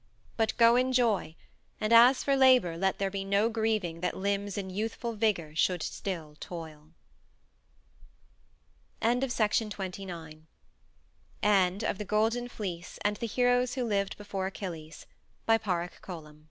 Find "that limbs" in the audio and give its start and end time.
4.01-4.57